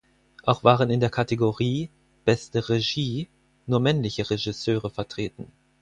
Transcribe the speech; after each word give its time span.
Auch 0.47 0.63
waren 0.63 0.89
in 0.89 0.99
der 0.99 1.11
Kategorie 1.11 1.91
"Beste 2.25 2.69
Regie" 2.69 3.29
nur 3.67 3.79
männliche 3.79 4.27
Regisseure 4.27 4.89
vertreten. 4.89 5.51